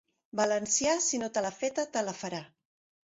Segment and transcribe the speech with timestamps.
[0.39, 2.41] Valencià, si no te l'ha feta, te la farà.